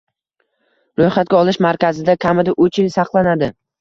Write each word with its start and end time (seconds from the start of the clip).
ro‘yxatga 1.01 1.37
olish 1.41 1.59
markazida 1.65 2.17
kamida 2.25 2.57
uch 2.67 2.81
yil 2.85 2.93
saqlanadi. 2.97 3.53